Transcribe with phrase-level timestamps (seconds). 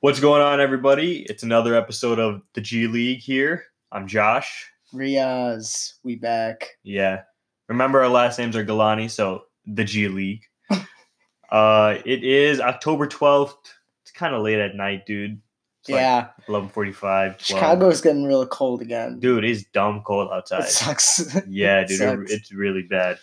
[0.00, 1.22] What's going on, everybody?
[1.28, 3.64] It's another episode of the G League here.
[3.90, 4.70] I'm Josh.
[4.92, 6.76] Riaz, we back.
[6.82, 7.22] Yeah.
[7.68, 10.42] Remember, our last names are Galani, so the G League.
[11.50, 13.56] uh, it is October 12th.
[14.02, 15.40] It's kind of late at night, dude.
[15.80, 16.94] It's like yeah, 11:45.
[17.00, 17.40] 12.
[17.40, 19.18] Chicago's getting real cold again.
[19.18, 20.60] Dude, it's dumb cold outside.
[20.64, 21.36] it sucks.
[21.48, 22.32] Yeah, dude, it- sucks.
[22.32, 23.18] it's really bad.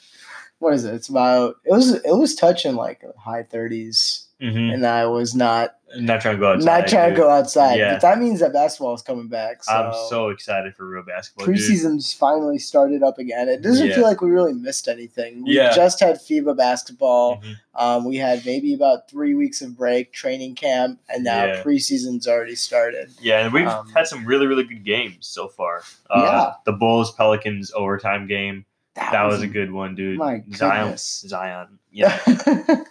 [0.59, 0.95] what is it?
[0.95, 5.75] It's about it was it was touching like high 30s, hmm and I was not
[5.95, 6.65] Not trying to go outside.
[6.65, 7.15] not trying dude.
[7.17, 7.75] to go outside.
[7.77, 7.93] Yeah.
[7.93, 9.63] But that means that basketball is coming back.
[9.63, 11.45] So, I'm so excited for real basketball.
[11.45, 11.55] dude.
[11.57, 13.47] preseason's finally started up again.
[13.47, 13.95] It doesn't Yeah.
[13.95, 15.43] feel like we really missed anything.
[15.45, 15.73] We Yeah.
[15.75, 17.37] just had FIBA basketball.
[17.41, 17.55] Mhm.
[17.75, 21.63] Um, we had maybe about three weeks of break, training camp, and now Yeah.
[21.63, 23.11] preseason's already started.
[23.21, 25.83] Yeah, and we've Um, had some really, really good games so far.
[26.09, 26.51] Uh, Yeah.
[26.65, 28.65] The Bulls Pelicans overtime game.
[28.95, 30.19] That, was, a good one, dude.
[30.19, 30.93] My Zion.
[30.97, 31.79] Zion.
[31.91, 32.15] Yeah.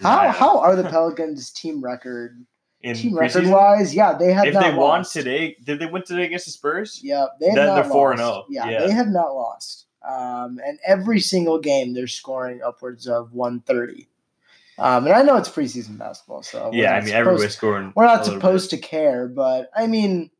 [0.00, 2.44] how how are the Pelicans team record?
[2.82, 3.18] In team preseason?
[3.20, 6.52] record wise, yeah, they have If they won today, did they win today against the
[6.52, 7.00] Spurs?
[7.02, 8.50] Yeah, they have Then not they're 4 and lost.
[8.50, 8.64] 0.
[8.64, 8.86] Yeah, Yeah.
[8.86, 9.84] they have not lost.
[10.02, 14.08] Um, and every single game they're scoring upwards of 130.
[14.78, 17.92] Um, and I know it's preseason basketball, so yeah, I mean, everybody's scoring.
[17.94, 20.30] We're not supposed to care, but I mean.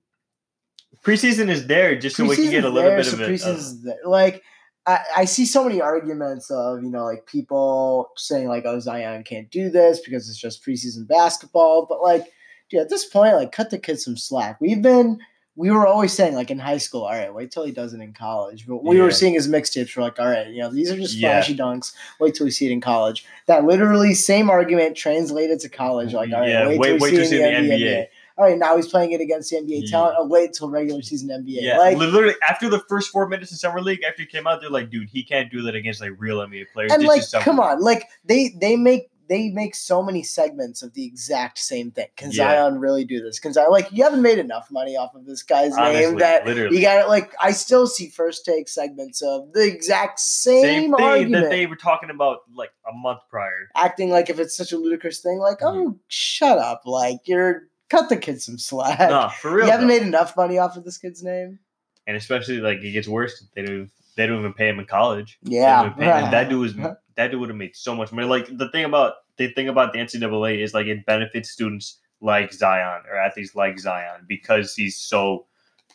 [1.05, 3.25] Preseason is there just so we can get a little there, bit so of it.
[3.25, 3.97] uh, preseason's there.
[4.07, 4.43] Like
[4.91, 9.23] I, I see so many arguments of you know like people saying like oh Zion
[9.25, 12.27] can't do this because it's just preseason basketball, but like
[12.71, 14.61] dude, at this point like cut the kid some slack.
[14.61, 15.21] We've been
[15.57, 18.01] we were always saying like in high school, all right, wait till he does it
[18.01, 18.67] in college.
[18.67, 19.03] But we Yeah.
[19.03, 19.95] were seeing his mixtapes.
[19.97, 21.33] We're like, all right, you know these are just Yeah.
[21.33, 21.93] flashy dunks.
[22.19, 23.27] Wait till we see it in college.
[23.47, 26.15] That literally same argument translated to college.
[26.15, 27.69] Like all right, Yeah, wait, wait- till we wait see till it see in the
[27.69, 27.87] the NBA.
[27.93, 28.07] NBA.
[28.41, 29.91] All right, now he's playing it against the NBA Yeah.
[29.91, 30.17] talent.
[30.19, 31.61] Oh, wait till regular season NBA.
[31.61, 34.63] Yeah, like, literally after the first four minutes of summer league, after he came out,
[34.63, 37.61] they're like, "Dude, he can't do that against like real NBA players." and like come
[37.61, 42.07] on like they they make they make so many segments of the exact same thing
[42.17, 42.49] can Yeah.
[42.65, 45.43] zion really do this can zion like you haven't made enough money off of this
[45.45, 46.77] guy's Honestly, name that literally.
[46.77, 50.95] you got it like i still see first take segments of the exact same, Same
[50.97, 53.69] thing argument that they were talking about like a month prior.
[53.77, 55.91] acting like if it's such a ludicrous thing like Mhm.
[55.93, 59.67] oh shut up like you're cut the kid some slack No, for real.
[59.67, 59.95] you haven't though.
[59.99, 61.59] made enough money off of this kid's name
[62.07, 63.45] and especially like it gets worse.
[63.55, 63.75] They don't.
[63.77, 65.39] even- They don't even pay him in college.
[65.43, 65.95] Yeah him.
[66.03, 66.95] And that dude was uh-huh.
[67.15, 68.27] that dude would have made so much money.
[68.27, 72.53] Like the thing about the thing about the NCAA is like it benefits students like
[72.53, 75.47] Zion or athletes like Zion because he's so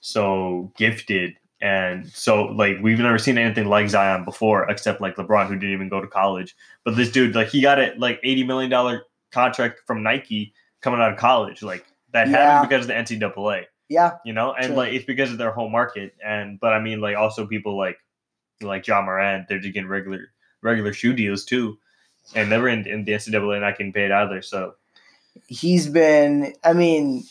[0.02, 5.48] so gifted and so like we've never seen anything like Zion before except like LeBron
[5.48, 6.56] who didn't even go to college.
[6.84, 10.54] But this dude like he got it like eighty million dollar contract from Nike
[10.86, 11.62] coming out of college.
[11.62, 12.38] Like that Yeah.
[12.38, 14.76] happened because of the NCAA yeah you know, and True.
[14.78, 16.16] like it's because of their home market.
[16.26, 17.98] And but I mean, like also people like
[18.62, 20.30] like Ja Morant, they're just getting regular
[20.62, 21.78] regular shoe deals too,
[22.34, 24.42] and were in, in the NCAA not getting paid either.
[24.42, 24.76] So
[25.48, 27.22] he's been i mean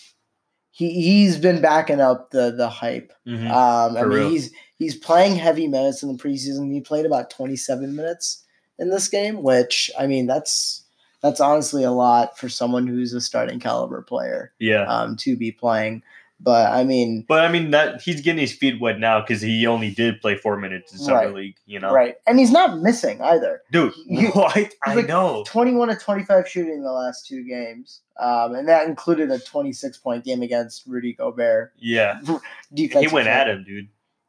[0.70, 3.50] he, he's been backing up the the hype mhm.
[3.50, 4.28] Um, I For mean, real.
[4.28, 6.70] he's he's playing heavy minutes in the preseason.
[6.72, 8.44] He played about 27 minutes
[8.78, 10.83] in this game, which I mean, that's
[11.24, 14.82] that's honestly a lot for someone who's a starting caliber player yeah.
[14.82, 16.02] um, to be playing.
[16.38, 19.66] But I mean, But I mean that he's getting his feet wet now because he
[19.66, 21.34] only did play four minutes in summer Right.
[21.34, 21.56] league.
[21.64, 23.62] You know, right, and he's not missing either.
[23.72, 23.94] dude?
[24.34, 24.74] What?
[24.84, 25.44] I like know.
[25.46, 30.24] 21 to 25 shooting the last two games, um, and that included a 26 point
[30.24, 31.72] game against Rudy Gobert.
[31.78, 32.20] Yeah,
[32.74, 33.88] he went at him, dude.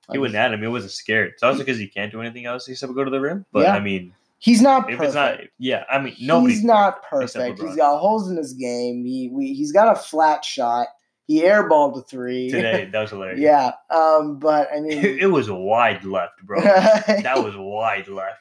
[0.10, 0.62] He went at him.
[0.62, 1.32] He wasn't scared.
[1.34, 3.46] It's also because he can't do anything else except go to the rim.
[3.52, 3.76] But Yeah.
[3.76, 5.06] I mean, He's not if perfect.
[5.08, 6.54] it's not, yeah, I mean, nobody.
[6.56, 7.60] he's not perfect.
[7.62, 9.04] He's got holes in his game.
[9.06, 10.88] He we, he's got a flat shot.
[11.26, 12.88] He airballed a three today.
[12.92, 13.40] That was hilarious.
[13.40, 16.62] yeah, um, but I mean, it, was wide left, bro.
[16.62, 18.38] that was wide left.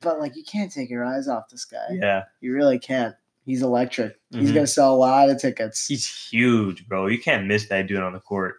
[0.00, 1.86] but like you can't take your eyes off this guy.
[1.90, 3.14] Yeah, You really can't.
[3.46, 4.14] He's electric.
[4.30, 4.54] He's Mhm.
[4.54, 5.86] gonna sell a lot of tickets.
[5.88, 7.06] he's huge, bro.
[7.06, 8.56] You can't miss that dude on the court.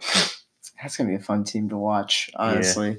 [0.82, 2.98] That's gonna be a fun team to watch, honestly.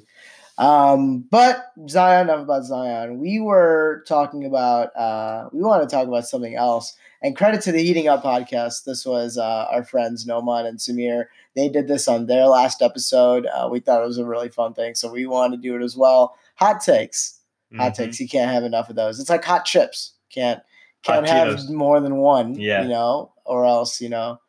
[0.57, 3.19] Um, but Zion, enough about Zion.
[3.19, 6.95] We were talking about uh we want to talk about something else.
[7.21, 8.83] And credit to the Heating Up podcast.
[8.83, 11.25] This was uh, our friends Noman and Samir.
[11.55, 13.47] They did this on their last episode.
[13.47, 15.81] Uh, we thought it was a really fun thing, so we wanted to do it
[15.83, 16.35] as well.
[16.55, 17.39] Hot takes,
[17.75, 17.95] hot Mhm.
[17.95, 18.19] takes.
[18.19, 19.19] You can't have enough of those.
[19.19, 20.13] It's like hot chips.
[20.29, 20.61] Can't
[21.03, 21.69] can't Hot have Cheetos.
[21.71, 22.53] more than one.
[22.59, 22.83] Yeah.
[22.83, 24.39] you know, or else you know,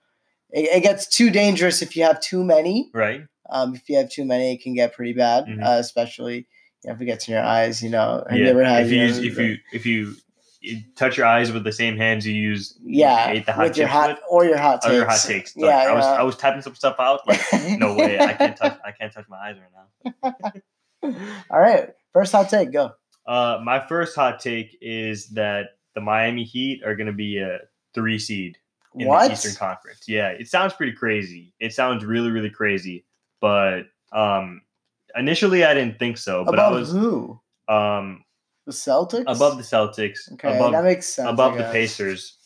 [0.51, 2.91] it, it gets too dangerous if you have too many.
[2.93, 3.23] Right?
[3.51, 5.65] Um, if you have too many, it can get pretty bad, Mhm.
[5.65, 6.47] uh, especially
[6.85, 7.83] you know, if it gets in your eyes.
[7.83, 8.45] You know, have yeah.
[8.45, 8.85] you ever had?
[8.87, 10.15] if you know, use, if you if you,
[10.61, 14.09] you touch your eyes with the same hands you use, yeah, hot with your hot
[14.11, 14.95] with, or your hot or takes.
[14.97, 15.57] your hot takes.
[15.57, 16.05] Like, Yeah, I was.
[16.05, 17.21] I was typing some stuff out.
[17.27, 17.41] Like,
[17.79, 20.35] no way, I can't touch I can't touch my eyes right now.
[21.51, 22.93] All right, first hot take, go.
[23.27, 27.59] Uh, my first hot take is that the Miami Heat are going to be a
[27.95, 28.59] three seed.
[28.95, 29.27] in What?
[29.29, 30.03] the Eastern Conference.
[30.07, 31.55] Yeah, it sounds pretty crazy.
[31.61, 33.05] It sounds really, really crazy.
[33.41, 34.63] But um,
[35.17, 36.45] initially, I didn't think so.
[36.45, 37.41] But above I was who?
[37.69, 38.25] um,
[38.67, 39.25] The Celtics.
[39.27, 41.29] above the Celtics, Okay, above that makes sense.
[41.29, 41.65] Above the.
[41.65, 42.37] Pacers,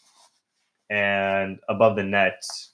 [0.88, 2.68] and above the Nets.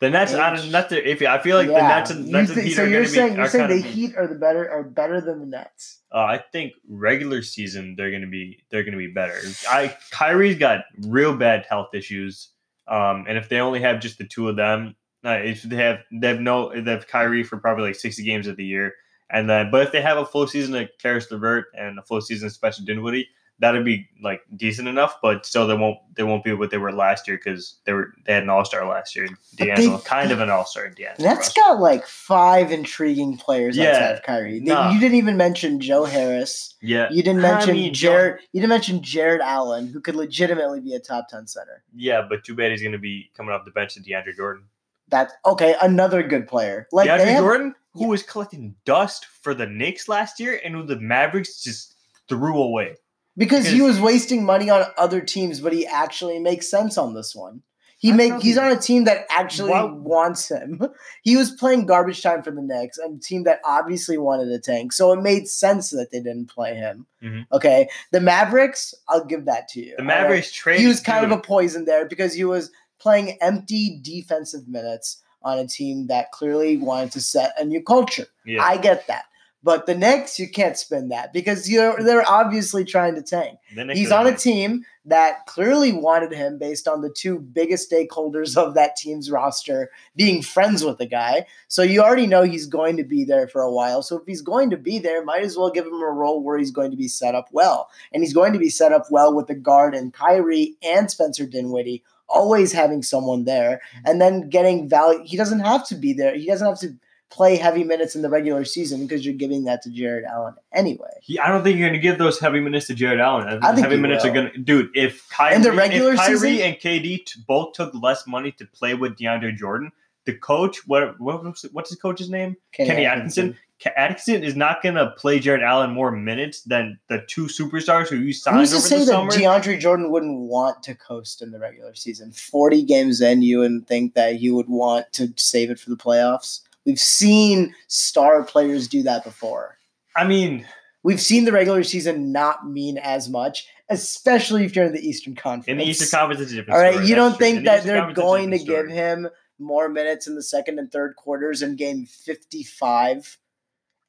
[0.00, 1.26] The Nets, I don't, not the iffy.
[1.26, 3.10] I feel like the Nets and Nets and think- Heat so are you're going to
[3.10, 3.38] saying be.
[3.38, 5.98] you're saying the Heat are the better are better than the Nets.
[6.14, 9.38] uh, I think regular season they're going to be they're going to be better.
[9.68, 12.48] I Kyrie's got real bad health issues,
[12.88, 16.28] um, and if they only have just the two of them, if they have they
[16.28, 18.94] have no they have Kyrie for probably like sixty games of the year,
[19.30, 22.20] and then but if they have a full season of Caris LeVert and a full
[22.20, 23.28] season of Spencer Dinwiddie,
[23.58, 25.16] that'd be like decent enough.
[25.22, 28.14] But still, they won't they won't be what they were last year because they were
[28.24, 29.28] they had an All Star last year.
[29.58, 30.88] they- D'Angelo, kind of an All Star.
[30.88, 31.28] D'Angelo.
[31.28, 31.62] Nets Russell.
[31.74, 33.90] got like five intriguing players Yeah.
[33.90, 34.58] outside of Kyrie.
[34.60, 34.90] They- Nah.
[34.92, 36.74] You didn't even mention Joe Harris.
[36.80, 38.40] yeah, You didn't I mention mean, Jared.
[38.52, 41.82] You didn't mention Jarrett Allen, who could legitimately be a top ten center.
[41.94, 44.64] yeah, but too bad he's going to be coming off the bench to DeAndre Jordan.
[45.10, 45.74] That's okay.
[45.82, 46.86] Another good player.
[46.92, 50.84] Like DeAndre have- Jordan, who was collecting dust for the Knicks last year, and who
[50.84, 51.94] the Mavericks just
[52.28, 52.96] threw away.
[53.36, 57.34] because he was wasting money on other teams, but he actually makes sense on this
[57.34, 57.62] one.
[57.98, 60.80] He I make he's on a team that actually Why- wants him.
[61.22, 64.92] He was playing garbage time for the Knicks, a team that obviously wanted a tank.
[64.94, 67.06] So it made sense that they didn't play him.
[67.22, 67.46] Mhm.
[67.52, 69.94] Okay, the Mavericks, I'll give that to you.
[69.96, 70.20] The all right?
[70.22, 70.80] Mavericks traded.
[70.82, 75.58] he was kind of a poison there because he was playing empty defensive minutes on
[75.58, 78.26] a team that clearly wanted to set a new culture.
[78.44, 78.62] yeah.
[78.62, 79.24] I get that.
[79.62, 83.58] But the Knicks, you can't spin that because you're they're obviously trying to tank.
[83.92, 88.72] He's on a team that clearly wanted him based on the two biggest stakeholders of
[88.74, 91.44] that team's roster being friends with the guy.
[91.68, 94.02] So you already know he's going to be there for a while.
[94.02, 96.56] So if he's going to be there, might as well give him a role where
[96.56, 97.90] he's going to be set up well.
[98.12, 101.44] And he's going to be set up well with the guard and Kyrie and Spencer
[101.44, 105.22] Dinwiddie always having someone there and then getting value.
[105.24, 106.36] He doesn't have to be there.
[106.36, 106.96] He doesn't have to
[107.30, 111.10] play heavy minutes in the regular season because you're giving that to Jarrett Allen anyway.
[111.22, 113.46] He, I don't think you're going to give those heavy minutes to Jarrett Allen.
[113.46, 114.30] I think, I think heavy minutes will.
[114.30, 114.90] are going to, dude.
[114.94, 116.62] If Kyrie, In the regular Kyrie season?
[116.66, 119.92] and KD t- both took less money to play with DeAndre Jordan,
[120.24, 122.56] the coach, what, what what's, his coach's name?
[122.72, 123.54] Kenny Atkinson.
[123.54, 123.56] Ke-
[123.96, 128.16] Atkinson is not going to play Jarrett Allen more minutes than the two superstars who
[128.16, 129.30] you signed Who's to say the that summer.
[129.30, 132.32] DeAndre Jordan wouldn't want to coast in the regular season?
[132.32, 135.96] 40 games in, you wouldn't think that he would want to save it for the
[135.96, 136.60] playoffs.
[136.84, 139.78] We've seen star players do that before.
[140.16, 140.66] I mean,
[141.02, 145.34] We've seen the regular season not mean as much, especially if you're in the Eastern
[145.34, 145.68] Conference.
[145.68, 147.06] in the Eastern Conference, it's a different All right, story.
[147.06, 149.28] you don't think In that they're Conference, it's a going to different give him
[149.58, 153.38] more minutes in the second and third quarters in game 55?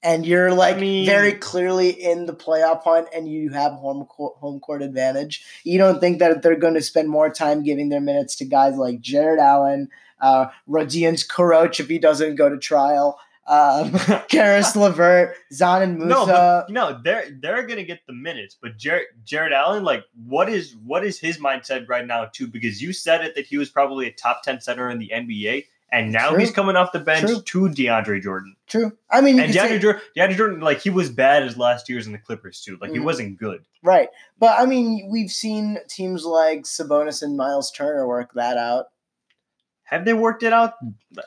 [0.03, 4.36] And you're like mean- very clearly in the playoff hunt and you have home court,
[4.38, 5.45] home court advantage.
[5.63, 8.75] You don't think that they're going to spend more time giving their minutes to guys
[8.75, 9.89] like Jarrett Allen,
[10.19, 13.92] uh, Rodions Kurucs if he doesn't go to trial, um,
[14.30, 16.09] Caris LeVert, Zan and Musa.
[16.09, 18.56] No, but no, they're they're gonna get the minutes.
[18.59, 22.47] But Jared Jarrett Allen, like, what is what is his mindset right now too?
[22.47, 25.65] Because you said it that he was probably a top ten center in the NBA,
[25.91, 26.39] and now True.
[26.39, 27.69] he's coming off the bench True.
[27.69, 28.55] to DeAndre Jordan.
[28.67, 28.97] True.
[29.09, 31.57] I mean, you And could say- DeAndre Jordan, DeAndre Jordan, like he was bad as
[31.57, 32.77] last year's in the Clippers too.
[32.79, 33.03] Like he Mhm.
[33.03, 33.65] wasn't good.
[33.83, 34.09] Right.
[34.39, 38.88] But I mean, we've seen teams like Sabonis and Miles Turner work that out.
[39.83, 40.75] Have they worked it out?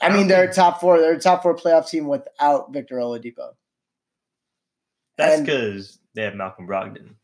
[0.01, 0.99] I mean, don't they're think- top four.
[0.99, 3.55] They're a top four playoff team without Victor Oladipo.
[5.19, 7.15] that's because they have Malcolm Brogdon.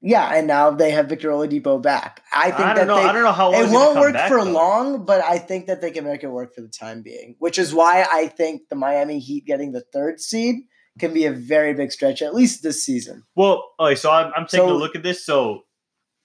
[0.00, 2.22] Yeah, and now they have Victor Oladipo back.
[2.32, 2.96] I think I that don't know.
[2.96, 4.50] they I don't know how long it won't work back, for though.
[4.52, 7.34] long, but I think that they can make it work for the time being.
[7.40, 10.56] Which is why I think the Miami Heat getting the third seed
[11.00, 13.24] can be a very big stretch, at least this season.
[13.34, 15.24] Well, okay, so I'm, I'm taking So- a look at this.
[15.26, 15.64] So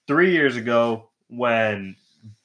[0.06, 1.96] three years ago, when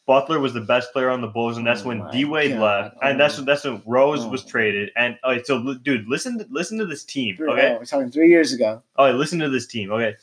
[0.07, 2.61] Butler was the best player on the Bulls, and that's Oh when D Wade God.
[2.61, 3.37] left, and that's Oh.
[3.41, 4.29] when that's when Rose Oh.
[4.29, 4.89] was traded.
[4.95, 7.35] And okay, so dude, listen, to, listen to this team.
[7.37, 8.81] Three- Okay, oh, we're talking three years ago.
[8.97, 9.91] okay, listen to this team.
[9.91, 10.15] Okay,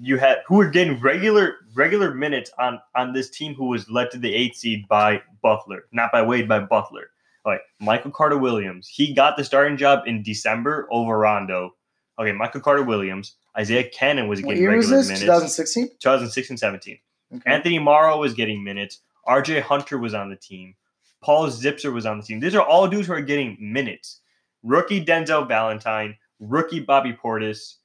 [0.00, 4.10] you had who were getting regular regular minutes on on this team who was led
[4.10, 7.10] to the eighth seed by Butler, not by Wade, by Butler.
[7.44, 8.88] Like Michael Carter Williams.
[8.88, 11.74] He got the starting job in December over Rondo.
[12.18, 13.34] Okay, Michael Carter Williams.
[13.56, 15.20] Isaiah Canaan was getting was regular minutes.
[15.20, 15.88] 2016?
[16.00, 16.98] 2016 17.
[17.34, 17.42] Okay.
[17.50, 19.00] Anthony Morrow was getting minutes.
[19.28, 20.74] RJ Hunter was on the team.
[21.22, 22.40] Paul Zipser was on the team.
[22.40, 24.20] These are all dudes who are getting minutes.
[24.62, 27.76] Rookie Denzel Valentine, rookie Bobby Portis,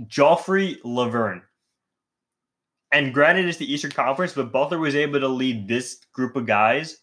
[0.00, 1.42] Joffrey Lauvergne.
[2.92, 6.46] And granted, it's the Eastern Conference, but Butler was able to lead this group of
[6.46, 6.98] guys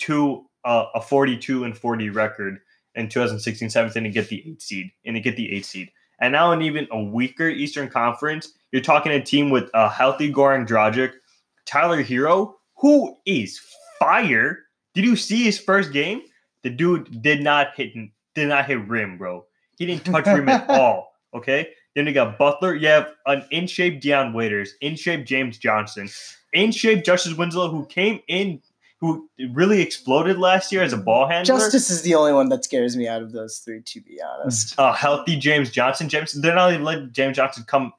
[0.00, 2.58] to a, a 42 and 40 record
[2.94, 5.90] in 2016 17 to get the eight seed and to get the eight seed.
[6.20, 10.32] And now, in even a weaker Eastern Conference, you're talking a team with a healthy
[10.32, 11.12] Goran Dragic,
[11.66, 13.60] Tyler Herro, who is
[13.98, 14.60] fire.
[14.94, 16.22] Did you see his first game?
[16.62, 17.92] The dude did not hit
[18.34, 19.44] did not hit rim, bro.
[19.78, 21.12] He didn't touch rim at all.
[21.34, 21.70] Okay.
[21.94, 22.74] Then you got Butler.
[22.74, 26.08] You have an in shape Dion Waiters, in shape James Johnson,
[26.52, 28.62] in shape Justice Winslow, who came in,
[28.98, 31.58] who really exploded last year as a ball handler.
[31.58, 34.74] Justice is the only one that scares me out of those three, to be honest.
[34.78, 36.08] A healthy James Johnson.
[36.08, 37.92] James, they're not even letting James Johnson come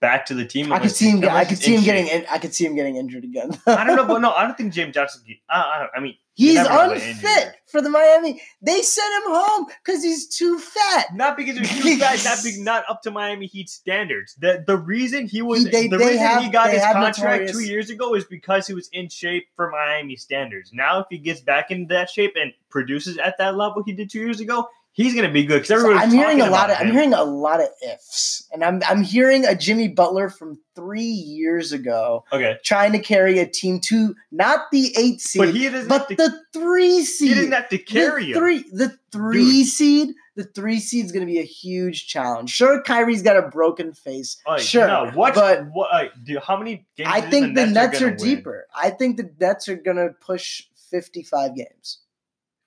[0.00, 0.72] back to the team.
[0.72, 1.24] I could see him.
[1.24, 2.06] I could see him getting.
[2.06, 3.50] In, I could see him getting injured again.
[3.66, 5.22] I don't know, but no, I don't think James Johnson.
[5.48, 8.40] I, I, I mean, he's unfit for the Miami.
[8.62, 11.14] They sent him home because he's too fat.
[11.14, 12.20] Not because he's too fat.
[12.24, 14.34] Not be, not up to Miami Heat standards.
[14.38, 17.16] The the reason he was he, they, the they reason have, he got his contract
[17.16, 17.52] notorious.
[17.52, 20.70] two years ago is because he was in shape for Miami standards.
[20.72, 24.10] Now, if he gets back into that shape and produces at that level he did
[24.10, 26.76] two years ago, he's going to be good because so I'm hearing a lot of
[26.76, 26.88] him.
[26.88, 31.00] I'm hearing a lot of ifs, and I'm I'm hearing a Jimmy Butler from three
[31.02, 32.24] years ago.
[32.32, 36.16] Okay, trying to carry a team to not the eight seed, but, he but to,
[36.16, 37.28] the three seed.
[37.28, 38.64] He didn't have to carry the three.
[38.70, 39.66] The three Dude.
[39.66, 40.08] seed.
[40.36, 42.50] The three seed is going to be a huge challenge.
[42.50, 44.36] Sure, Kyrie's got a broken face.
[44.58, 46.12] sure, no, what, but what?
[46.22, 47.10] Do, how many games?
[47.12, 48.66] I think the Nets, Nets are, are deeper.
[48.72, 52.02] I think the Nets are going to push fifty-five games.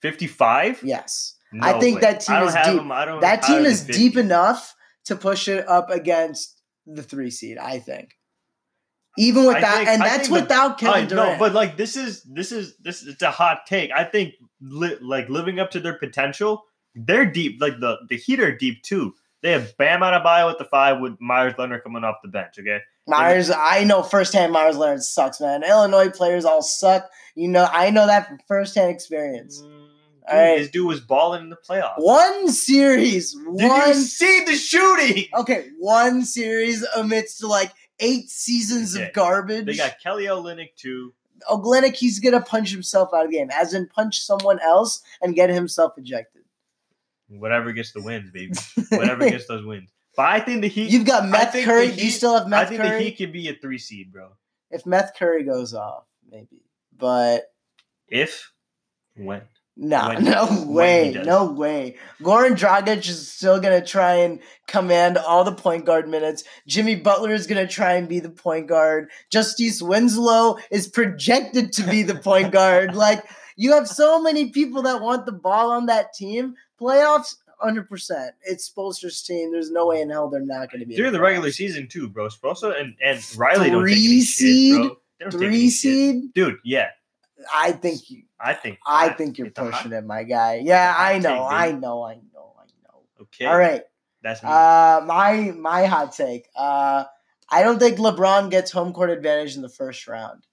[0.01, 0.81] Fifty-five?
[0.83, 1.35] Yes.
[1.53, 2.01] No I think way.
[2.01, 3.21] that team is deep.
[3.21, 7.57] that team is deep enough to push it up against the three seed.
[7.57, 8.11] I think.
[9.17, 11.33] Even with I that, think, and that's without the, Kevin Durant.
[11.33, 13.91] No, but like this is this is this it's a hot take.
[13.91, 16.63] I think li- like living up to their potential,
[16.95, 17.59] they're deep.
[17.59, 19.13] Like the the Heat are deep too.
[19.43, 22.55] They have Bam Adebayo with the five with Meyers Leonard coming off the bench.
[22.57, 25.63] Okay, Meyers, I know firsthand Meyers Leonard sucks, man.
[25.63, 27.09] Illinois players all suck.
[27.35, 29.61] You know, I know that from firsthand experience.
[29.61, 29.80] Mm.
[30.29, 30.57] Dude, right.
[30.59, 31.95] This dude was balling in the playoffs.
[31.97, 33.33] One series.
[33.33, 35.25] Did one, you see the shooting?
[35.33, 39.07] Okay, one series amidst like eight seasons okay.
[39.07, 39.65] of garbage.
[39.65, 41.13] They got Kelly Olynyk too.
[41.49, 45.35] Olynyk, he's gonna punch himself out of the game, as in punch someone else and
[45.35, 46.43] get himself ejected.
[47.27, 48.53] Whatever gets the wins, baby.
[48.89, 49.89] Whatever gets those wins.
[50.15, 50.91] But I think the Heat.
[50.91, 51.87] You've got Meth Curry.
[51.87, 52.77] Heat, you still have Meth Curry.
[52.77, 52.97] I think Curry?
[52.97, 54.29] the Heat could be a three seed, bro.
[54.69, 56.63] If Meth Curry goes off, maybe.
[56.97, 57.45] But
[58.07, 58.51] if
[59.15, 59.41] when
[59.77, 61.95] no, when, no way, no way.
[62.21, 66.43] Goran Dragic is still gonna try and command all the point guard minutes.
[66.67, 69.09] Jimmy Butler is gonna try and be the point guard.
[69.31, 72.95] Justice Winslow is projected to be the point guard.
[72.95, 73.23] Like
[73.55, 76.55] you have so many people that want the ball on that team.
[76.79, 78.35] Playoffs, hundred percent.
[78.43, 79.51] It's Spoelstra's team.
[79.51, 81.87] There's no way in hell they're not going to be during the, the regular season
[81.87, 82.27] too, bro.
[82.27, 85.29] Spoelstra and and Riley three don't take any seed, shit, bro.
[85.31, 86.33] Three seed, shit.
[86.33, 86.57] dude.
[86.63, 86.89] Yeah,
[87.53, 88.23] I think you.
[88.43, 88.79] I think.
[88.85, 90.61] I think you're pushing it, my guy.
[90.63, 93.03] Yeah, I know, I know, I know, I know.
[93.21, 93.45] Okay.
[93.45, 93.83] All right.
[94.23, 94.49] That's me.
[94.49, 96.47] Uh, my my hot take.
[96.55, 97.05] Uh,
[97.49, 100.45] I don't think LeBron gets home court advantage in the first round.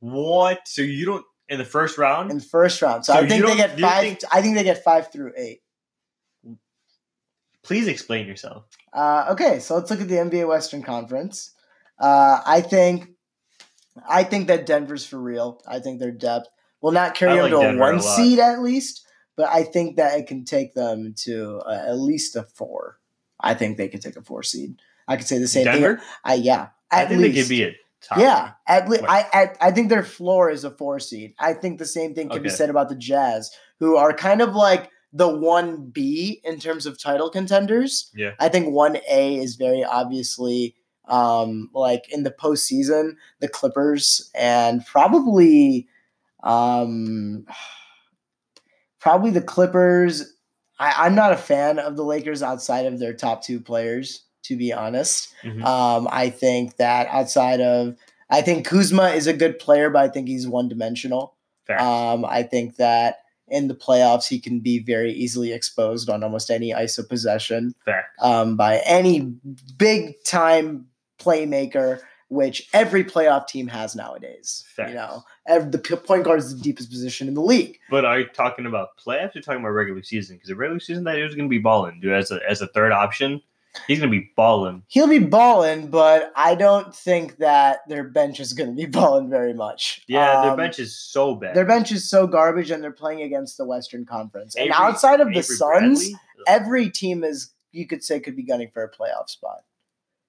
[0.00, 0.66] What?
[0.66, 2.30] So you don't in the first round?
[2.30, 3.04] In the first round.
[3.04, 4.02] So, so I think they get five.
[4.02, 5.60] Think, I think they get five through eight.
[7.62, 8.64] Please explain yourself.
[8.92, 11.52] Uh, okay, so let's look at the NBA Western Conference.
[11.98, 13.10] Uh, I think
[14.08, 15.60] I think that Denver's for real.
[15.68, 16.48] I think their depth
[16.80, 19.06] will not carry them to Denver a one a seed at least,
[19.36, 22.98] but I think that it can take them to uh, at least a four.
[23.40, 24.80] I think they could take a four seed.
[25.06, 25.96] I could say the same Denver?
[25.96, 26.06] thing.
[26.24, 26.68] I yeah.
[26.90, 27.34] I think least.
[27.34, 28.18] they could be a top.
[28.18, 31.34] Yeah, at least I, I I think their floor is a four seed.
[31.38, 32.44] I think the same thing can okay.
[32.44, 36.86] be said about the Jazz, who are kind of like the one B in terms
[36.86, 38.10] of title contenders.
[38.14, 40.74] Yeah, I think one A is very obviously
[41.08, 45.88] um, like in the postseason, the Clippers and probably,
[46.42, 47.46] um,
[49.00, 50.34] probably the Clippers.
[50.78, 54.56] I, am not a fan of the Lakers outside of their top two players, to
[54.56, 55.34] be honest.
[55.42, 55.64] Mm-hmm.
[55.64, 57.96] Um, I think that outside of,
[58.30, 61.34] I think Kuzma is a good player, but I think he's one dimensional.
[61.82, 63.18] Um, I think that
[63.48, 67.74] in the playoffs, he can be very easily exposed on almost any ISO possession
[68.22, 69.34] um, by any
[69.76, 70.86] big time
[71.18, 74.64] playmaker, which every playoff team has nowadays.
[74.78, 77.78] You know, every, the point guard is the deepest position in the league.
[77.90, 79.34] But are you talking about playoffs?
[79.36, 80.36] Or talking about regular season?
[80.36, 82.12] Because the regular season, that is going to be balling, dude.
[82.12, 83.40] As a as a third option,
[83.86, 84.82] he's going to be balling.
[84.88, 89.30] He'll be balling, but I don't think that their bench is going to be balling
[89.30, 90.02] very much.
[90.06, 91.56] Yeah, um, their bench is so bad.
[91.56, 94.56] Their bench is so garbage, and they're playing against the Western Conference.
[94.56, 96.10] Avery, and outside of Avery the Suns,
[96.46, 99.60] every team is you could say could be gunning for a playoff spot.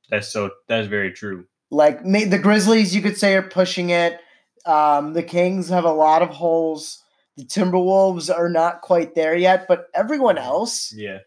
[0.09, 0.51] That's so.
[0.67, 1.45] That's very true.
[1.71, 4.19] Like the Grizzlies, you could say are pushing it.
[4.65, 7.03] Um, the Kings have a lot of holes.
[7.37, 11.19] The Timberwolves are not quite there yet, but everyone else, yeah,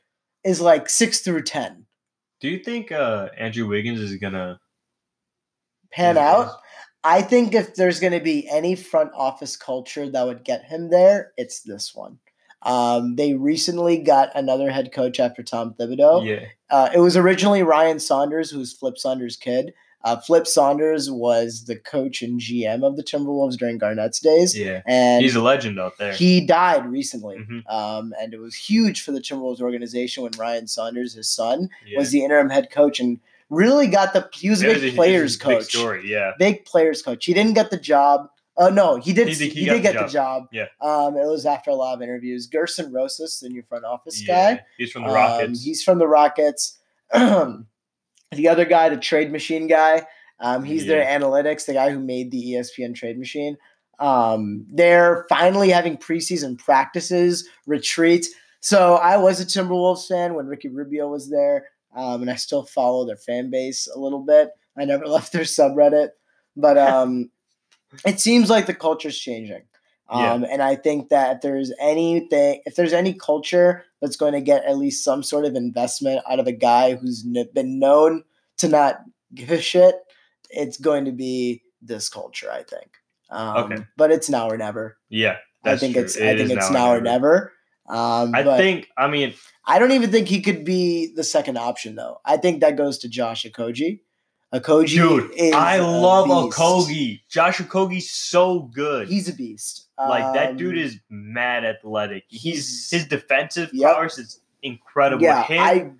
[0.45, 1.87] is like six through ten.
[2.41, 4.61] Do you think uh, Andrew Wiggins is gonna
[5.93, 6.57] pan out?
[7.05, 10.91] I think if there's going to be any front office culture that would get him
[10.91, 12.19] there, it's this one.
[12.63, 16.25] Um, they recently got another head coach after Tom Thibodeau.
[16.25, 16.47] Yeah.
[16.71, 19.73] Uh, it was originally Ryan Saunders, who's Flip Saunders' kid.
[20.05, 24.83] Uh, Flip Saunders was the coach and GM of the Timberwolves during Garnett's days, Yeah.
[24.87, 26.13] and He's a legend out there.
[26.13, 27.37] he died recently.
[27.39, 27.63] Mhm.
[27.73, 31.99] Um, and it was huge for the Timberwolves organization when Ryan Saunders, his son, Yeah.
[31.99, 34.97] was the interim head coach and really got the he was a big was a-
[34.97, 35.65] players was big coach.
[35.75, 36.03] story.
[36.11, 36.33] Yeah.
[36.39, 37.25] Big players coach.
[37.27, 38.29] He didn't get the job.
[38.57, 39.29] Uh, no, he did.
[39.29, 40.47] He He, did- he did got get the the job.
[40.53, 40.67] Yeah.
[40.81, 42.49] Um, it was after a lot of interviews.
[42.51, 44.55] Gersson Rosas, the new front office yeah.
[44.57, 44.63] guy.
[44.77, 45.63] He's from the Um, Rockets.
[45.65, 46.79] he's from the Rockets.
[48.33, 50.07] the other guy, the trade machine guy,
[50.41, 53.57] um, he's their analytics, the guy who made the ESPN trade machine.
[53.99, 58.29] Um, they're finally having preseason practices, retreats.
[58.61, 62.65] So I was a Timberwolves fan when Ricky Rubio was there, um, and I still
[62.65, 64.51] follow their fan base a little bit.
[64.77, 66.11] I never left their subreddit,
[66.57, 67.31] but um,
[68.05, 69.63] it seems like the culture's changing.
[70.11, 70.33] Yeah.
[70.33, 74.41] Um, and I think that if there's anything, if there's any culture that's going to
[74.41, 78.25] get at least some sort of investment out of a guy who's n- been known
[78.59, 79.01] to not
[79.35, 79.95] give a shit,
[80.51, 82.51] it's going to be this culture.
[82.51, 82.91] I think.
[83.31, 83.85] Um, Okay.
[83.97, 84.99] But it's now or never.
[85.09, 85.37] yeah.
[85.65, 86.03] I think true.
[86.03, 86.17] it's.
[86.17, 87.53] It I think it's now or never.
[87.89, 88.89] Um, I think.
[88.99, 89.33] I mean,
[89.65, 92.19] I don't even think he could be the second option though.
[92.25, 94.01] I think that goes to Josh Okogie.
[94.53, 96.59] Okogie, dude, is I love beast.
[96.59, 97.21] Okogie.
[97.29, 99.09] Josh Okogie's so good.
[99.09, 99.89] He's a beast.
[99.99, 102.25] like that Um, dude is mad athletic.
[102.29, 103.93] He's he's- his defensive Yep.
[103.95, 105.23] powers is incredible.
[105.23, 105.91] Yeah, Him, I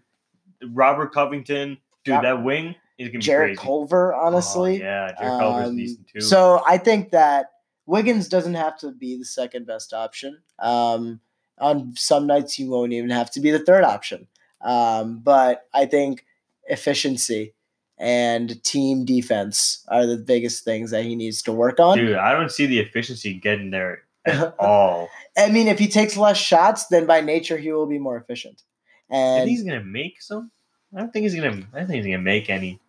[0.73, 3.67] Robert Covington, dude, that wing is gonna be Jarrett crazy.
[3.67, 4.81] Culver, Oh, honestly.
[4.81, 6.21] yeah, Jarrett Culver's Um, decent too.
[6.21, 7.53] So I think that
[7.87, 10.39] Wiggins doesn't have to be the second best option.
[10.59, 11.21] Um,
[11.59, 14.27] on some nights, you won't even have to be the third option.
[14.63, 16.25] Um, but I think
[16.65, 17.55] efficiency
[18.03, 21.97] and team defense are the biggest things that he needs to work on.
[21.97, 25.09] dude, I don't see the efficiency getting there at all.
[25.39, 28.63] I mean, if he takes less shots, then by nature he will be more efficient.
[29.09, 30.51] And he's gonna make some.
[30.95, 31.65] I don't think he's gonna.
[31.73, 32.81] I don't think he's gonna make any.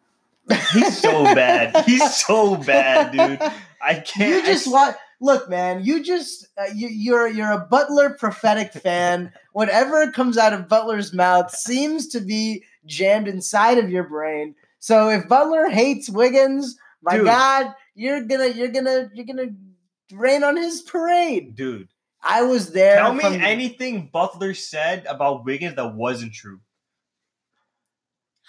[0.73, 1.85] He's so bad.
[1.85, 3.39] He's so bad, dude.
[3.81, 4.29] I can't.
[4.29, 5.85] You just want look, man.
[5.85, 9.31] You just uh, you, you're you're a Butler prophetic fan.
[9.53, 14.55] Whatever comes out of Butler's mouth seems to be jammed inside of your brain.
[14.83, 17.25] So if Butler hates Wiggins, my Dude.
[17.25, 19.51] God, you're gonna you're gonna you're gonna
[20.11, 21.55] rain on his parade.
[21.55, 21.87] dude.
[22.21, 22.97] I was there.
[22.97, 26.59] Tell me anything Butler said about Wiggins that wasn't true.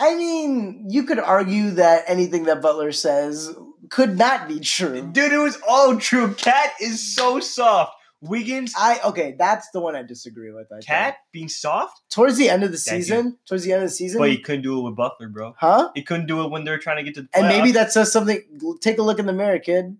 [0.00, 3.54] I mean, you could argue that anything that Butler says
[3.88, 5.08] could not be true.
[5.12, 6.34] Dude, it was all true.
[6.34, 7.92] KAT is so soft.
[8.28, 10.66] Wiggins, I okay, that's the one I disagree with.
[10.72, 10.86] I think.
[10.86, 14.18] KAT being soft, towards the end of the season, towards the end of the season,
[14.18, 15.54] but he couldn't do it with Butler, bro.
[15.58, 15.90] huh?
[15.94, 18.12] He couldn't do it when they're trying to get to the And maybe that says
[18.12, 18.40] something.
[18.80, 19.96] Take a look in the mirror, kid.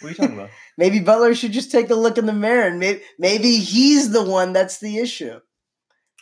[0.00, 0.50] What are you talking about?
[0.78, 4.22] Maybe Butler should just take a look in the mirror, and maybe maybe he's the
[4.22, 5.40] one that's the issue.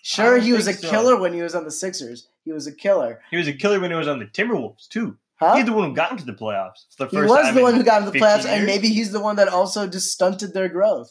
[0.02, 0.90] Sure, he was a so.
[0.90, 2.28] killer when he was on the Sixers.
[2.44, 5.16] He was a killer, He was a killer when he was on the Timberwolves too.
[5.42, 5.56] Huh?
[5.56, 6.84] He's the one who got into the playoffs.
[6.86, 8.66] It's the He first was time the one who got into the 15 playoffs, and
[8.66, 11.10] maybe he's the one that also just stunted their growth.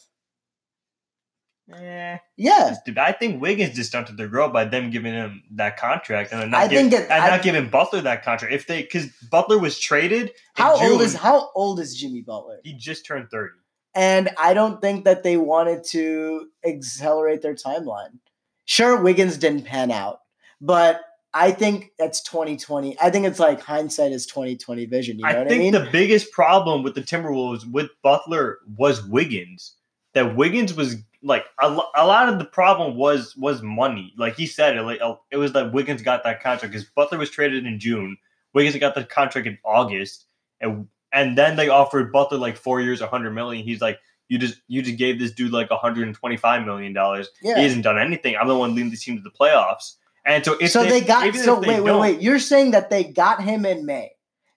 [1.72, 6.32] Eh, Yeah, I think Wiggins just stunted their growth by them giving him that contract
[6.32, 8.52] and not, I giving, think it- and I- not giving Butler that contract.
[8.52, 12.58] If they because Butler was traded, in how old is how old is Jimmy Butler?
[12.64, 13.54] he just turned thirty.
[13.94, 18.18] And I don't think that they wanted to accelerate their timeline.
[18.64, 20.20] Sure, Wiggins didn't pan out,
[20.60, 21.00] but
[21.34, 22.98] I think that's 2020.
[23.00, 25.18] I think it's like hindsight is 2020 vision.
[25.18, 25.72] You know I what think I mean?
[25.72, 29.74] the biggest problem with the Timberwolves with Butler was Wiggins.
[30.14, 34.12] That Wiggins was like a, a lot of the problem was was money.
[34.18, 37.16] Like he said, it like uh, it was that Wiggins got that contract because Butler
[37.18, 38.18] was traded in June.
[38.52, 40.26] Wiggins got the contract in August,
[40.60, 43.64] and and then they offered Butler like four years, a hundred million.
[43.64, 46.92] He's like, you just you just gave this dude like hundred and twenty five million
[46.92, 47.30] dollars.
[47.42, 47.56] yeah.
[47.56, 48.36] He hasn't done anything.
[48.36, 49.96] I'm the one leading the team to the playoffs.
[50.24, 52.20] And so if so they, got so they wait wait wait.
[52.20, 54.12] You're saying that they got him in May,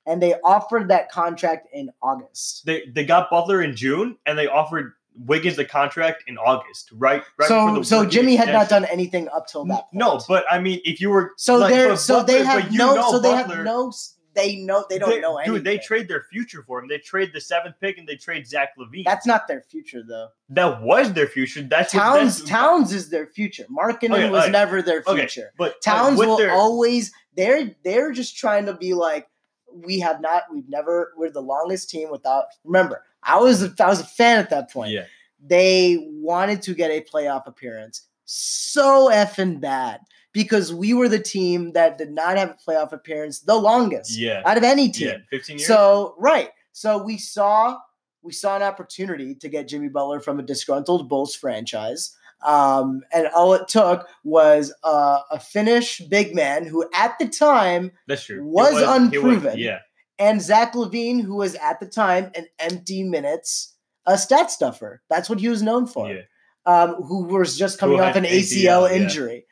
[0.06, 2.66] and they offered that contract in August.
[2.66, 7.24] they they got Butler in June and they offered Wiggins the contract in August, right?
[7.40, 9.74] right so the so Jimmy had not done anything up till that.
[9.74, 9.94] Point.
[9.94, 12.74] No, but I mean, if you were so like, they're but so they Butler- have
[12.74, 13.92] no so they Butler- have no
[14.36, 15.56] they know they don't they- know anything.
[15.56, 16.88] Dude, they trade their future for him.
[16.88, 19.06] They trade the seventh pick and they trade Zach LaVine.
[19.06, 20.28] That's not their future though.
[20.50, 21.62] that was their future.
[21.64, 23.66] That's what- Towns that's- Towns is their future.
[23.76, 24.52] Markkanen Okay, was okay.
[24.52, 25.52] never their Okay, future.
[25.58, 29.28] But Towns will their, always they're they're just trying to be like
[29.74, 33.88] we have not we've never we're the longest team without remember I was a, I
[33.88, 34.92] was a fan at that point.
[34.92, 35.06] yeah.
[35.48, 40.00] They wanted to get a playoff appearance so effing bad
[40.36, 44.44] because we were the team that did not have a playoff appearance the longest Yeah.
[44.46, 45.08] out of any team.
[45.08, 45.18] Yeah.
[45.32, 45.68] 15 years.
[45.68, 46.50] So right.
[46.74, 47.80] So we saw
[48.22, 52.16] we saw an opportunity to get Jimmy Butler from a disgruntled Bulls franchise.
[52.46, 57.92] Um, and all it took was uh, a Finnish big man who at the time
[58.08, 58.44] That's true.
[58.46, 59.58] Was he unproven.
[59.58, 59.80] yeah.
[60.20, 63.74] and Zach LaVine, who was at the time an empty minutes
[64.06, 65.02] a stat stuffer.
[65.10, 66.12] That's what he was known for.
[66.12, 66.22] Yeah.
[66.68, 69.45] Um, who was just coming Who off an ACL, ACL, injury.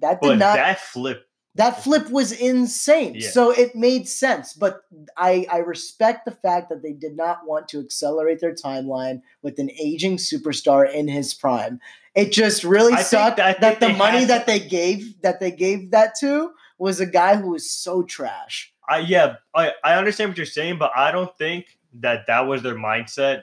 [0.00, 1.26] That did But not that flip.
[1.54, 3.14] that flip was insane.
[3.16, 3.30] Yeah.
[3.30, 4.52] So it made sense.
[4.52, 4.80] But
[5.16, 9.58] I, I respect the fact that they did not want to accelerate their timeline with
[9.58, 11.80] an aging superstar in his prime.
[12.14, 15.50] It just really I sucked that- that, the money had that they gave that they
[15.50, 18.72] gave that to was a guy who was so trash.
[18.88, 21.66] I yeah, I, I understand what you're saying, but I don't think
[22.00, 23.42] that that was their mindset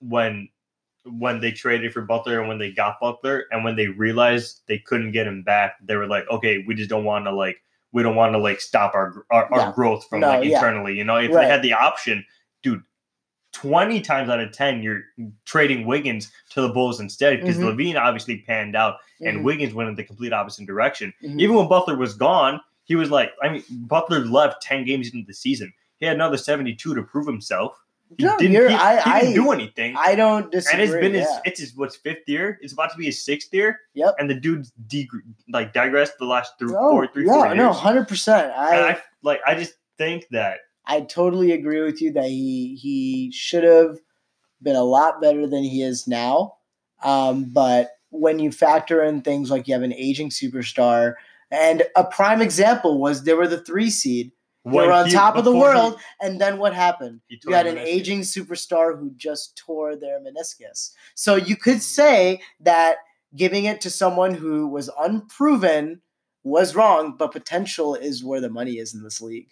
[0.00, 0.48] when
[1.06, 4.78] when they traded for Butler and when they got Butler and when they realized they
[4.78, 5.76] couldn't get him back.
[5.84, 8.60] They were like, okay, we just don't want to like we don't want to like
[8.60, 9.60] stop our our, Yeah.
[9.68, 10.86] our growth from No, like yeah.
[10.88, 11.44] You know, if Right.
[11.44, 12.24] they had the option,
[12.62, 12.82] dude.
[13.52, 15.02] 20 times out of 10 you're
[15.46, 17.74] trading Wiggins to the Bulls instead because Mhm.
[17.74, 21.40] LaVine obviously panned out and Mhm, Wiggins went in the complete opposite direction mhm.
[21.40, 25.26] even when Butler was gone, he was like, I mean, Butler left 10 games into
[25.26, 25.72] the season.
[25.98, 27.82] He had another 72 to prove himself.
[28.16, 29.96] He No, didn't, he, I- he didn't I- do anything.
[29.98, 30.82] I don't disagree.
[30.84, 32.58] and it's been his, it's his, what's fifth year?
[32.62, 33.80] It's about to be his sixth year.
[33.94, 34.14] Yep.
[34.18, 35.08] And the dude's de-
[35.48, 37.56] like digressed the last three, Oh, four, three, yeah, four years.
[37.56, 38.52] no, hundred percent.
[38.56, 43.32] I, I, like, I just think that, I totally agree with you that he he
[43.32, 43.98] should have
[44.62, 46.54] been a lot better than he is now.
[47.02, 51.14] Um, but when you factor in things like you have an aging superstar,
[51.50, 54.30] and a prime example was they were the three seed,
[54.66, 57.20] they were on he- top of the before he- world, and then what happened?
[57.28, 57.84] You had an meniscus.
[57.86, 60.92] aging superstar who just tore their meniscus.
[61.14, 62.96] So you could say that
[63.34, 66.00] giving it to someone who was unproven
[66.42, 69.50] was wrong, but potential is where the money is in this league.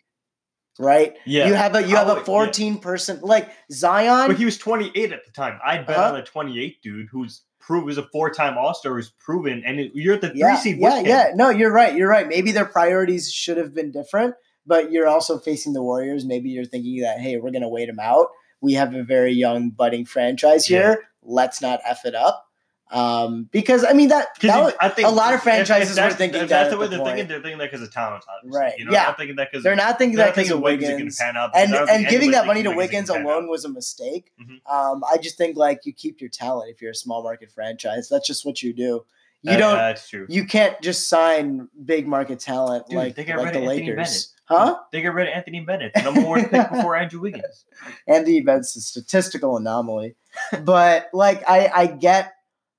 [0.79, 1.14] Right?
[1.24, 1.46] Yeah.
[1.46, 2.24] You have a you have a would- yeah.
[2.24, 4.27] 14 person like Zion.
[4.29, 5.61] But he was 28 at the time.
[5.64, 6.14] I'd bet Uh-huh.
[6.14, 9.79] on a 28 dude who's proved was a four time All Star who's proven, and
[9.79, 11.27] it, you're at the three yeah, seed yeah, yeah.
[11.35, 11.94] No, you're right.
[11.94, 12.27] You're right.
[12.27, 14.35] Maybe their priorities should have been different,
[14.66, 16.24] but you're also facing the Warriors.
[16.24, 18.29] Maybe you're thinking that hey, we're gonna wait them out.
[18.61, 21.05] We have a very young budding franchise here.
[21.22, 22.46] Let's not f it up.
[22.90, 26.42] Um, because I mean that, that was, I think a lot of franchises were thinking
[26.42, 27.29] if that that's at the way the they're thinking.
[27.29, 28.61] They're thinking that because of talent, obviously.
[28.61, 28.98] Right, You know, yeah.
[28.98, 31.16] they're not thinking that because they're not thinking that because of Wiggins Wiggins.
[31.18, 31.50] pan out.
[31.57, 34.31] and and giving that money to Wiggins is gonna pan alone was a mistake.
[34.40, 34.61] Mhm.
[34.70, 38.09] Um, I just think like you keep your talent if you're a small market franchise.
[38.09, 39.05] That's just what you do.
[39.42, 39.77] You Uh, don't.
[39.77, 40.27] That's true.
[40.29, 44.76] You can't just sign big market talent Dude, like like the Lakers, huh?
[44.92, 47.64] They get rid of Anthony Bennett, the number one pick before Andrew Wiggins.
[48.07, 50.16] Andy Bennett's a statistical anomaly,
[50.62, 52.33] but like I I get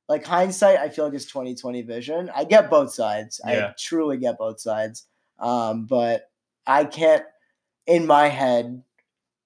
[0.08, 0.80] like hindsight.
[0.80, 2.30] I feel like it's twenty twenty vision.
[2.34, 3.42] I get both sides.
[3.46, 5.06] I truly get both sides.
[5.40, 6.30] Um, but
[6.66, 7.24] I can't
[7.86, 8.84] in my head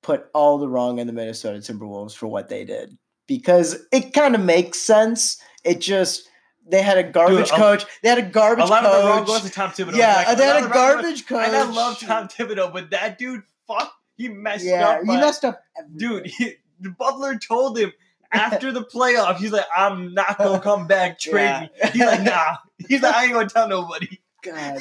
[0.01, 4.35] put all the wrong in the Minnesota Timberwolves for what they did because it kind
[4.35, 5.41] of makes sense.
[5.63, 6.28] It just
[6.69, 7.85] they had a garbage a- coach.
[8.03, 8.65] They had a garbage.
[8.65, 9.27] A lot of the wrong coach.
[9.27, 9.95] goes to Tom Thibodeau.
[9.95, 11.47] yeah, Like, they had a garbage coach.
[11.47, 15.01] And I love Tom Thibodeau, but that dude, fuck, he messed Yeah, up.
[15.01, 15.61] he messed up.
[15.95, 16.25] dude.
[16.27, 17.91] He, the Butler told him
[18.31, 21.19] after the playoff, he's like, "I'm not gonna come back.
[21.19, 21.61] Trade Yeah.
[21.61, 22.55] me." He's like, "Nah."
[22.87, 24.79] He's like, "I ain't gonna tell nobody." God,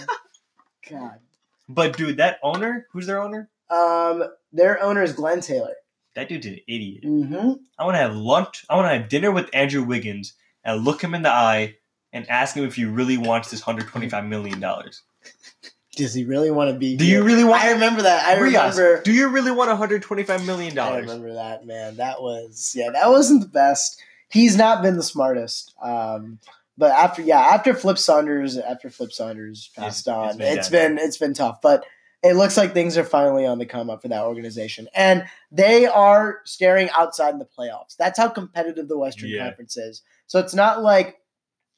[0.88, 1.18] God.
[1.68, 3.48] But dude, that owner, who's their owner?
[3.70, 5.74] Um, their owner is Glenn Taylor.
[6.14, 7.04] That dude's an idiot.
[7.04, 7.52] Mm-hmm.
[7.78, 8.64] I want to have lunch.
[8.70, 11.76] I want to have dinner with Andrew Wiggins and look him in the eye
[12.12, 15.02] and ask him if he really wants this hundred twenty-five million dollars.
[15.96, 16.96] Does he really want to be?
[16.96, 17.18] Do here?
[17.18, 17.62] you really want?
[17.62, 18.24] I remember that.
[18.24, 19.02] I Riaz, remember.
[19.02, 21.08] Do you really want one hundred twenty-five million dollars?
[21.08, 21.96] I remember that man.
[21.96, 22.90] That was yeah.
[22.90, 24.00] That wasn't the best.
[24.30, 25.74] He's not been the smartest.
[25.82, 26.38] Um,
[26.76, 30.68] but after yeah, after Flip Saunders, after Flip Saunders passed It's- on, it's been it's
[30.68, 31.60] been it's been tough.
[31.60, 31.84] But
[32.22, 35.86] it looks like things are finally on the come up for that organization, and they
[35.86, 37.96] are staring outside in the playoffs.
[37.96, 39.46] That's how competitive the Western Yeah.
[39.46, 40.02] Conference is.
[40.26, 41.17] So it's not like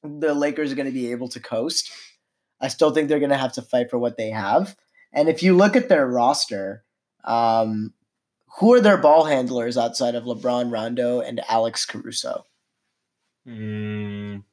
[0.02, 1.90] the Lakers are going to be able to coast.
[2.60, 4.76] I still think they're going to have to fight for what they have.
[5.12, 6.84] And if you look at their roster,
[7.24, 7.94] um,
[8.58, 12.44] who are their ball handlers outside of LeBron Rondo and Alex Caruso?
[13.46, 14.44] Mm,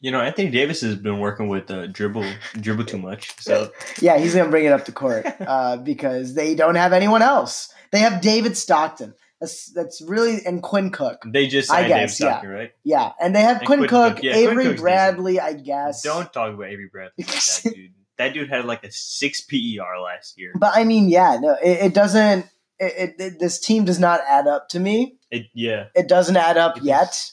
[0.00, 2.24] you know, Anthony Davis has been working with uh, dribble
[2.60, 3.40] dribble too much.
[3.40, 6.92] So Yeah, he's going to bring it up to court uh, because they don't have
[6.92, 7.72] anyone else.
[7.90, 9.14] They have David Stockton.
[9.40, 11.22] That's that's really and Quinn Cook.
[11.26, 12.44] they just I Dave guess, yeah.
[12.44, 12.72] Right?
[12.82, 16.02] Yeah, and they have And Quinn Quinn Cook, Cook, yeah, Avery Cook's Bradley, I guess.
[16.02, 17.12] Don't talk about Avery Bradley.
[17.18, 17.28] Like
[17.62, 17.92] that dude.
[18.16, 20.52] That dude had like a six PER last year.
[20.58, 22.46] But I mean, yeah, no, it, it doesn't.
[22.80, 25.18] It, it, this team does not add up to me.
[25.30, 27.30] It, yeah, It doesn't add up yet,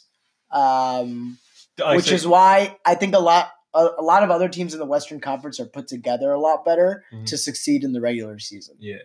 [0.52, 1.38] um,
[1.94, 4.80] which so- is why I think a lot a, a lot of other teams in
[4.80, 7.26] the Western Conference are put together a lot better Mhm.
[7.28, 8.76] to succeed in the regular season.
[8.80, 8.98] Yeah.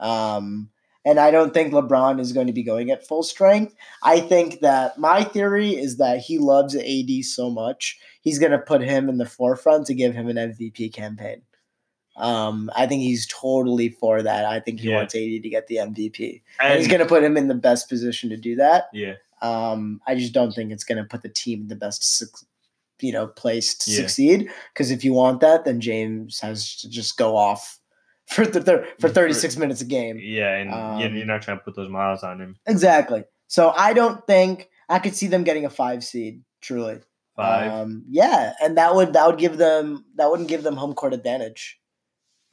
[0.00, 0.70] Um,
[1.06, 3.74] and I don't think LeBron is going to be going at full strength.
[4.02, 8.58] I think that my theory is that he loves AD so much, he's going to
[8.58, 11.42] put him in the forefront to give him an MVP campaign.
[12.16, 14.44] Um, I think he's totally for that.
[14.46, 14.96] I think he Yeah.
[14.96, 16.42] wants AD to get the MVP.
[16.58, 18.84] And, And he's going to put him in the best position to do that.
[18.92, 19.14] yeah.
[19.42, 22.22] Um, I just don't think it's going to put the team in the best,
[23.02, 23.96] you know, place to Yeah.
[23.98, 24.50] succeed.
[24.72, 27.78] Because if you want that, then James has to just go off
[28.26, 30.18] for the thir- for For- thirty six minutes a game.
[30.20, 32.56] Yeah, and Um, you're not trying to put those miles on him.
[32.66, 33.24] Exactly.
[33.48, 36.42] So I don't think I could see them getting a five seed.
[36.60, 36.98] Truly,
[37.36, 37.70] Five.
[37.70, 41.12] Um, yeah, and that would that would give them that wouldn't give them home court
[41.14, 41.78] advantage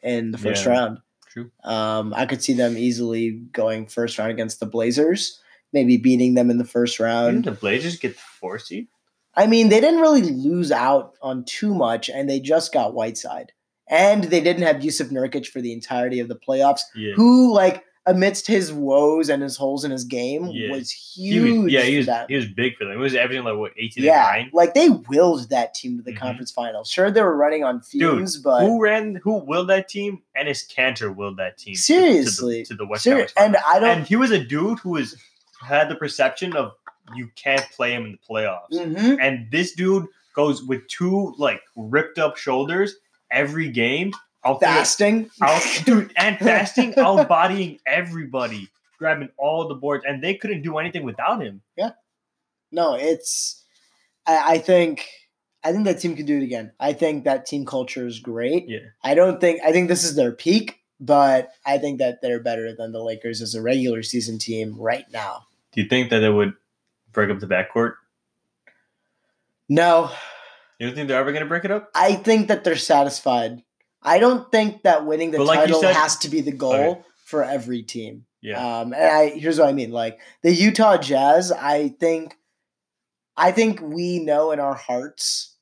[0.04, 0.72] in the first Yeah.
[0.72, 0.98] round.
[1.30, 1.50] True.
[1.64, 5.40] Um, I could see them easily going first round against the Blazers,
[5.72, 7.44] maybe beating them in the first Didn't round.
[7.46, 8.88] the Blazers get the four seed?
[9.34, 13.52] I mean, they didn't really lose out on too much, and they just got Whiteside,
[13.88, 16.82] and they didn't have Jusuf Nurkic for the entirety of the playoffs.
[16.96, 17.14] Yeah.
[17.14, 20.72] Who, like, amidst his woes and his holes in his game, Yeah.
[20.72, 21.64] was He huge.
[21.64, 22.96] was, yeah, he was he was big for them.
[22.96, 24.50] It was everything like what eighteen yeah, nine.
[24.52, 26.18] like they willed that team to the Mhm.
[26.18, 26.90] conference finals.
[26.92, 29.16] Sure, they were running on fumes, but who ran?
[29.24, 30.22] Who willed that team?
[30.38, 31.76] Enes Kanter willed that team.
[31.76, 32.64] to- Seriously.
[32.66, 33.90] to the, to the West and I don't.
[34.00, 35.16] and he was a dude who was
[35.62, 36.74] had the perception of
[37.16, 38.72] you can't play him in the playoffs.
[38.74, 39.18] Mhm.
[39.22, 42.96] And this dude goes with two like ripped up shoulders
[43.34, 44.14] every game.
[44.46, 48.70] Out there- fasting, out, dude, and fasting, out bodying everybody,
[49.00, 51.62] grabbing all the boards, and they couldn't do anything without him.
[51.78, 51.92] Yeah.
[52.72, 53.64] No, it's.
[54.26, 55.08] I, I think.
[55.64, 56.74] I think that team could do it again.
[56.78, 58.68] I think that team culture is great.
[58.68, 58.80] Yeah.
[59.02, 59.62] I don't think.
[59.64, 63.42] I think this is their peak, but I think that they're better than the Lakers
[63.42, 65.44] as a regular season team right now.
[65.72, 66.54] Do you think that it would
[67.14, 67.94] break up the backcourt?
[69.70, 70.12] No,
[70.80, 71.90] You don't think they're ever going to break it up?
[71.96, 73.64] I think that they're satisfied.
[74.02, 77.02] I don't think that winning the like title said- has to be the goal Okay.
[77.26, 78.26] for every team.
[78.42, 78.80] Yeah.
[78.82, 79.92] Um, and I here's what I mean.
[79.92, 82.36] Like the Utah Jazz, I think,
[83.38, 85.56] I think we know in our hearts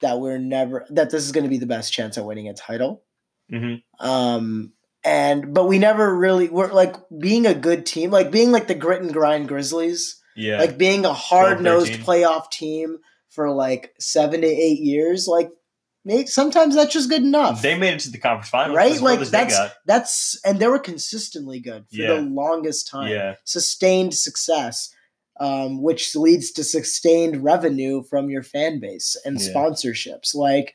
[0.00, 2.54] that we're never that this is going to be the best chance at winning a
[2.54, 3.04] title.
[3.48, 4.72] hmm Um,
[5.04, 8.74] and but we never really we're like being a good team, like being like the
[8.74, 10.58] grit and grind Grizzlies, Yeah.
[10.58, 12.98] like being a hard nosed playoff team
[13.36, 15.28] for like seven to eight years.
[15.28, 15.50] Like,
[16.04, 17.62] maybe, sometimes that's just good enough.
[17.62, 18.76] they made it to the conference finals.
[18.76, 18.92] Right?
[19.00, 22.14] Like, well as they that's- that's and they were consistently good for Yeah.
[22.14, 23.12] the longest time.
[23.12, 23.34] Yeah.
[23.44, 24.90] Sustained success,
[25.38, 29.48] um, which leads to sustained revenue from your fan base and Yeah.
[29.52, 30.34] sponsorships.
[30.34, 30.74] Like,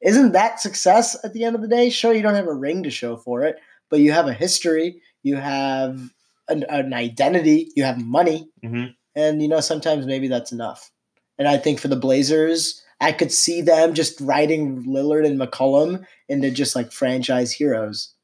[0.00, 1.90] isn't that success at the end of the day?
[1.90, 3.56] Sure, you don't have a ring to show for it,
[3.90, 6.00] but you have a history, you have
[6.48, 8.84] an, an identity, you have money, hmm
[9.16, 10.90] and you know sometimes maybe that's enough.
[11.38, 16.06] And I think for the Blazers, I could see them just riding Lillard and McCollum
[16.28, 18.14] into just like franchise heroes.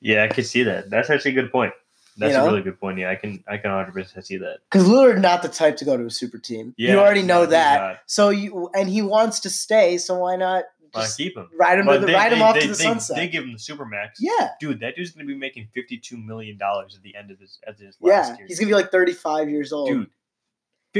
[0.00, 0.90] Yeah, I could see that.
[0.90, 1.72] That's actually a good point.
[2.16, 2.44] That's You know?
[2.46, 2.98] a really good point.
[2.98, 4.58] Yeah, I can I can 100 percent see that.
[4.70, 6.74] Because Lillard not the type to go to a super team.
[6.76, 8.00] Yeah, you already know no, that.
[8.06, 9.96] So you and he wants to stay.
[9.98, 11.48] So why not Why just keep him?
[11.58, 13.16] ride him, to the, they, ride him they- off they- to the they- sunset?
[13.16, 14.18] They give him the super max.
[14.20, 17.58] yeah, Dude, that dude's gonna be making 52 million dollars at the end of his
[17.66, 18.38] at his last yeah.
[18.38, 18.46] year.
[18.48, 19.88] He's gonna be like thirty five years old.
[19.88, 20.10] dude.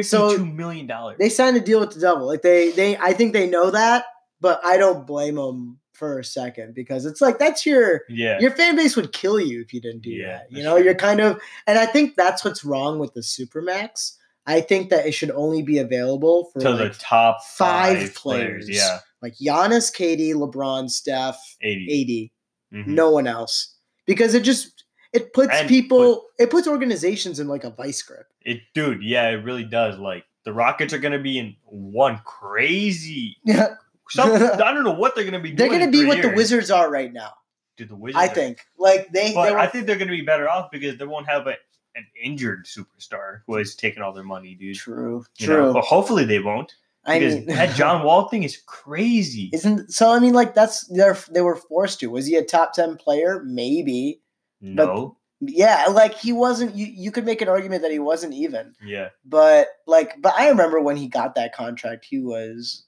[0.03, 1.17] So- Fifty-two million dollars.
[1.19, 2.27] They signed a deal with the devil.
[2.27, 4.05] Like they they I think they know that,
[4.41, 8.51] but I don't blame them for a second because it's like that's your yeah, your
[8.53, 10.47] fan base would kill you if you didn't do Yeah, that.
[10.51, 10.85] You know, true.
[10.85, 14.17] you're kind of, and I think that's what's wrong with the Supermax.
[14.47, 18.15] I think that it should only be available for to like, the top five five,
[18.15, 18.65] players.
[18.65, 18.69] players.
[18.71, 22.33] Yeah, like Giannis, KD, LeBron, Steph, 80.
[22.73, 22.87] AD, Mhm.
[22.87, 23.75] no one else,
[24.07, 24.80] because it just
[25.13, 28.27] it puts And people, it puts organizations in like a vice grip.
[28.43, 29.03] It, dude.
[29.03, 29.99] Yeah, it really does.
[29.99, 33.37] Like the Rockets are gonna be in one crazy.
[33.45, 33.75] Yeah,
[34.11, 35.53] Some, I don't know what they're gonna be.
[35.53, 36.31] they're gonna be three what the.
[36.31, 37.33] Wizards are right now.
[37.77, 38.23] Dude, the Wizards.
[38.23, 41.27] I think like they, But I think they're gonna be better off because they won't
[41.29, 41.55] have a,
[41.97, 44.77] an injured superstar who has taken all their money, dude.
[44.77, 45.57] true, You true.
[45.67, 45.73] know?
[45.73, 46.75] But hopefully they won't.
[47.05, 49.49] I Because mean, that John Wall thing is crazy.
[49.53, 50.11] Isn't so?
[50.11, 52.09] I mean, like that's they're they were forced to.
[52.09, 53.43] Was he a top ten player?
[53.45, 54.21] Maybe.
[54.61, 55.17] No.
[55.43, 56.75] Yeah, like he wasn't.
[56.75, 58.75] You you could make an argument that he wasn't even.
[58.85, 59.09] yeah.
[59.25, 62.85] But like, but I remember when he got that contract, he was,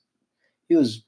[0.69, 1.03] he was,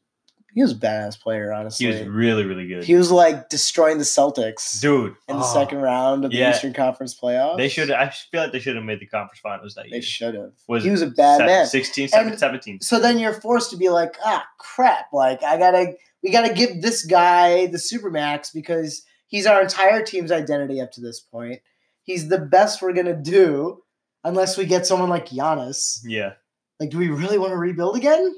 [0.54, 1.52] he was a badass player.
[1.52, 2.84] Honestly, He was really, really good.
[2.84, 5.16] He was like destroying the Celtics dude.
[5.28, 6.50] in the oh, second round of the yeah.
[6.54, 7.58] Eastern Conference playoffs.
[7.58, 9.98] They should I feel like they should have made the conference finals that year.
[9.98, 10.52] They should have.
[10.66, 11.66] Was He was a bad Se- man.
[11.66, 12.80] 16, 17, 17.
[12.80, 15.12] so then you're forced to be like, ah, crap!
[15.12, 20.30] Like I gotta, we gotta give this guy the supermax because he's our entire team's
[20.30, 21.60] identity up to this point.
[22.04, 23.82] He's the best we're gonna do,
[24.22, 25.98] unless we get someone like Giannis.
[26.04, 26.34] Yeah.
[26.78, 28.34] Like, do we really want to rebuild again?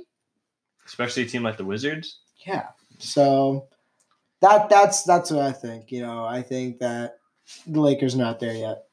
[0.87, 2.20] especially a team like the Wizards.
[2.46, 2.68] Yeah.
[2.98, 3.66] So
[4.40, 5.92] that that's that's what I think.
[5.92, 7.18] You know, I think that
[7.66, 8.85] the Lakers are not there yet.